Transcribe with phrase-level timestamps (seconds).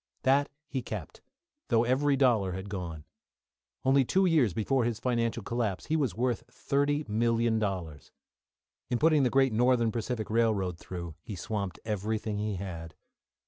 [0.23, 1.21] That he kept,
[1.67, 3.05] though every dollar had gone.
[3.85, 8.11] Only two years before his financial collapse he was worth $30,000,000.
[8.89, 12.95] In putting the great Northern Pacific Railroad through he swamped everything he had.